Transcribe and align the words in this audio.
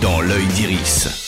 dans 0.00 0.20
l'œil 0.20 0.46
d'Iris. 0.48 1.21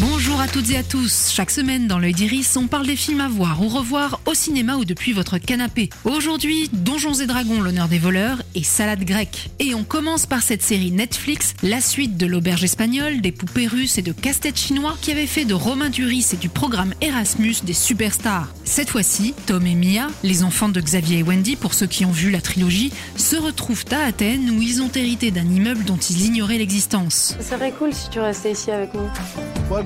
Bonjour 0.00 0.40
à 0.40 0.46
toutes 0.46 0.70
et 0.70 0.76
à 0.76 0.84
tous. 0.84 1.32
Chaque 1.32 1.50
semaine 1.50 1.88
dans 1.88 1.98
l'œil 1.98 2.12
d'Iris, 2.12 2.56
on 2.56 2.68
parle 2.68 2.86
des 2.86 2.94
films 2.94 3.20
à 3.20 3.26
voir 3.26 3.60
ou 3.60 3.68
revoir 3.68 4.20
au 4.26 4.34
cinéma 4.34 4.76
ou 4.76 4.84
depuis 4.84 5.12
votre 5.12 5.38
canapé. 5.38 5.90
Aujourd'hui, 6.04 6.70
Donjons 6.72 7.14
et 7.14 7.26
Dragons, 7.26 7.60
l'honneur 7.60 7.88
des 7.88 7.98
voleurs 7.98 8.40
et 8.54 8.62
Salade 8.62 9.02
grecque. 9.02 9.50
Et 9.58 9.74
on 9.74 9.82
commence 9.82 10.24
par 10.24 10.42
cette 10.42 10.62
série 10.62 10.92
Netflix, 10.92 11.54
la 11.64 11.80
suite 11.80 12.16
de 12.16 12.26
l'auberge 12.26 12.62
espagnole, 12.62 13.20
des 13.20 13.32
poupées 13.32 13.66
russes 13.66 13.98
et 13.98 14.02
de 14.02 14.12
casse-tête 14.12 14.56
chinois 14.56 14.96
qui 15.02 15.10
avait 15.10 15.26
fait 15.26 15.44
de 15.44 15.54
Romain 15.54 15.90
Duris 15.90 16.28
et 16.32 16.36
du 16.36 16.48
programme 16.48 16.94
Erasmus 17.00 17.56
des 17.64 17.72
superstars. 17.72 18.54
Cette 18.62 18.90
fois-ci, 18.90 19.34
Tom 19.46 19.66
et 19.66 19.74
Mia, 19.74 20.06
les 20.22 20.44
enfants 20.44 20.68
de 20.68 20.80
Xavier 20.80 21.18
et 21.18 21.22
Wendy 21.24 21.56
pour 21.56 21.74
ceux 21.74 21.88
qui 21.88 22.04
ont 22.04 22.12
vu 22.12 22.30
la 22.30 22.40
trilogie, 22.40 22.92
se 23.16 23.34
retrouvent 23.34 23.84
à 23.90 24.04
Athènes 24.04 24.50
où 24.50 24.62
ils 24.62 24.80
ont 24.80 24.90
hérité 24.94 25.32
d'un 25.32 25.48
immeuble 25.50 25.82
dont 25.84 25.96
ils 25.96 26.26
ignoraient 26.26 26.58
l'existence. 26.58 27.34
Ça 27.40 27.56
serait 27.56 27.72
cool 27.72 27.92
si 27.92 28.08
tu 28.10 28.20
restais 28.20 28.52
ici 28.52 28.70
avec 28.70 28.94
nous. 28.94 29.08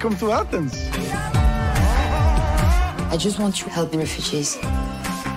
Welcome 0.02 0.18
to 0.18 0.32
Athens. 0.32 0.90
I 3.12 3.16
just 3.16 3.38
want 3.38 3.54
to 3.54 3.70
help 3.70 3.92
the 3.92 3.98
refugees. 3.98 4.58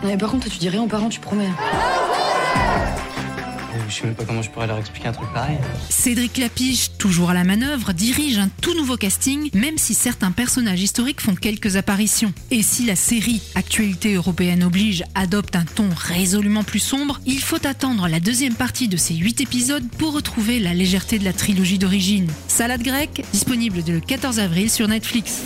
Mais 0.04 0.18
par 0.18 0.32
contre, 0.32 0.46
toi, 0.46 0.52
tu 0.52 0.58
dis 0.58 0.70
rien 0.70 0.82
aux 0.82 0.88
parents, 0.88 1.10
tu 1.10 1.20
promets. 1.20 1.52
Je 3.96 4.02
sais 4.02 4.08
même 4.08 4.16
pas 4.16 4.26
comment 4.26 4.42
je 4.42 4.50
pourrais 4.50 4.68
leur 4.68 4.78
expliquer 4.78 5.08
un 5.08 5.14
truc 5.14 5.32
pareil. 5.34 5.58
Cédric 5.90 6.38
Lapiche, 6.38 6.90
toujours 6.98 7.30
à 7.30 7.34
la 7.34 7.46
manœuvre, 7.46 7.94
dirige 7.94 8.38
un 8.38 8.50
tout 8.50 8.76
nouveau 8.76 8.98
casting, 8.98 9.50
même 9.54 9.78
si 9.78 9.94
certains 9.94 10.32
personnages 10.32 10.82
historiques 10.82 11.22
font 11.22 11.34
quelques 11.34 11.78
apparitions. 11.78 12.34
Et 12.52 12.62
si 12.62 12.86
la 12.86 12.98
série 12.98 13.42
Actualité 13.56 14.16
européenne 14.16 14.66
oblige 14.66 15.06
adopte 15.16 15.56
un 15.56 15.64
ton 15.64 15.88
résolument 15.96 16.66
plus 16.66 16.80
sombre, 16.80 17.22
il 17.26 17.40
faut 17.40 17.66
attendre 17.66 18.10
la 18.10 18.20
deuxième 18.20 18.56
partie 18.56 18.90
de 18.90 18.98
ces 18.98 19.16
8 19.16 19.40
épisodes 19.40 19.88
pour 19.98 20.12
retrouver 20.12 20.60
la 20.60 20.74
légèreté 20.74 21.18
de 21.18 21.24
la 21.24 21.32
trilogie 21.32 21.80
d'origine. 21.80 22.30
Salade 22.50 22.84
grecque, 22.84 23.24
disponible 23.32 23.82
dès 23.82 23.94
le 23.94 24.02
14 24.02 24.40
avril 24.40 24.70
sur 24.70 24.90
Netflix. 24.90 25.42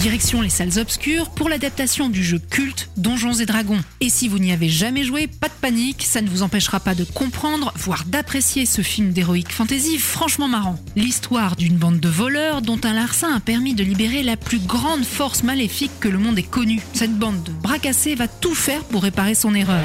Direction 0.00 0.40
les 0.40 0.48
salles 0.48 0.78
obscures 0.78 1.28
pour 1.28 1.50
l'adaptation 1.50 2.08
du 2.08 2.24
jeu 2.24 2.38
culte 2.38 2.88
Donjons 2.96 3.34
et 3.34 3.44
Dragons. 3.44 3.82
Et 4.00 4.08
si 4.08 4.28
vous 4.28 4.38
n'y 4.38 4.50
avez 4.50 4.70
jamais 4.70 5.04
joué, 5.04 5.26
pas 5.26 5.48
de 5.48 5.52
panique, 5.60 6.04
ça 6.04 6.22
ne 6.22 6.28
vous 6.30 6.42
empêchera 6.42 6.80
pas 6.80 6.94
de 6.94 7.04
comprendre, 7.04 7.70
voire 7.76 8.06
d'apprécier 8.06 8.64
ce 8.64 8.80
film 8.80 9.12
d'héroïque 9.12 9.52
fantasy 9.52 9.98
franchement 9.98 10.48
marrant. 10.48 10.78
L'histoire 10.96 11.54
d'une 11.54 11.76
bande 11.76 12.00
de 12.00 12.08
voleurs 12.08 12.62
dont 12.62 12.80
un 12.82 12.94
larcin 12.94 13.34
a 13.34 13.40
permis 13.40 13.74
de 13.74 13.84
libérer 13.84 14.22
la 14.22 14.38
plus 14.38 14.60
grande 14.60 15.04
force 15.04 15.42
maléfique 15.42 15.92
que 16.00 16.08
le 16.08 16.16
monde 16.16 16.38
ait 16.38 16.44
connue. 16.44 16.80
Cette 16.94 17.18
bande 17.18 17.42
de 17.42 17.52
bras 17.52 17.78
cassés 17.78 18.14
va 18.14 18.26
tout 18.26 18.54
faire 18.54 18.84
pour 18.84 19.02
réparer 19.02 19.34
son 19.34 19.54
erreur. 19.54 19.84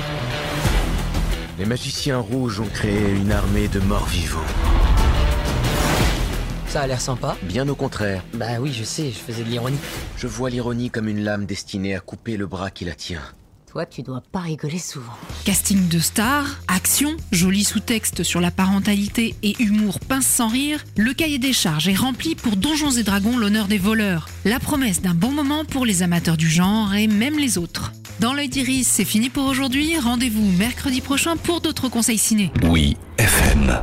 Les 1.59 1.65
magiciens 1.65 2.19
rouges 2.19 2.61
ont 2.61 2.69
créé 2.73 3.11
une 3.17 3.33
armée 3.33 3.67
de 3.67 3.81
morts 3.81 4.07
vivants. 4.07 4.39
Ça 6.75 6.81
a 6.81 6.87
l'air 6.87 6.99
sympa. 6.99 7.37
Bien 7.43 7.69
au 7.69 7.75
contraire, 7.75 8.21
Bah 8.33 8.59
oui, 8.59 8.73
je 8.73 8.83
sais, 8.83 9.09
je 9.09 9.17
faisais 9.17 9.45
de 9.45 9.49
l'ironie. 9.49 9.77
je 10.17 10.27
vois 10.27 10.49
l'ironie 10.49 10.89
comme 10.89 11.07
une 11.07 11.23
lame 11.23 11.45
destinée 11.45 11.95
à 11.95 12.01
couper 12.01 12.35
le 12.35 12.47
bras 12.47 12.69
qui 12.69 12.83
la 12.83 12.93
tient. 12.95 13.21
Toi, 13.71 13.85
tu 13.85 14.01
dois 14.03 14.21
pas 14.33 14.41
rigoler 14.41 14.77
souvent. 14.77 15.13
Casting 15.45 15.87
de 15.87 15.99
stars, 15.99 16.57
action, 16.67 17.15
joli 17.31 17.63
sous-texte 17.63 18.23
sur 18.23 18.41
la 18.41 18.51
parentalité 18.51 19.35
et 19.41 19.55
humour 19.63 20.01
pince 20.01 20.25
sans 20.25 20.49
rire, 20.49 20.83
le 20.97 21.13
cahier 21.13 21.39
des 21.39 21.53
charges 21.53 21.87
est 21.87 21.95
rempli 21.95 22.35
pour 22.35 22.57
Donjons 22.57 22.91
et 22.91 23.03
Dragons 23.03 23.37
l'honneur 23.37 23.67
des 23.69 23.77
voleurs. 23.77 24.27
La 24.43 24.59
promesse 24.59 25.01
d'un 25.01 25.13
bon 25.13 25.31
moment 25.31 25.63
pour 25.63 25.85
les 25.85 26.03
amateurs 26.03 26.35
du 26.35 26.49
genre 26.49 26.93
et 26.93 27.07
même 27.07 27.39
les 27.39 27.57
autres. 27.57 27.93
Dans 28.19 28.33
l'œil 28.33 28.49
d'Iris, 28.49 28.85
c'est 28.85 29.05
fini 29.05 29.29
pour 29.29 29.45
aujourd'hui. 29.45 29.97
Rendez-vous 29.97 30.51
mercredi 30.57 30.99
prochain 30.99 31.37
pour 31.37 31.61
d'autres 31.61 31.87
conseils 31.87 32.17
ciné. 32.17 32.51
Oui, 32.63 32.97
FM. 33.17 33.81